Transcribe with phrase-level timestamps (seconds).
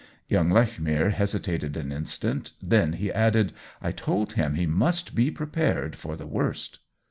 [0.27, 3.53] Young Lechmere hesitated an instant, then he added:
[3.83, 6.79] "I told him he must be prepared for the worst."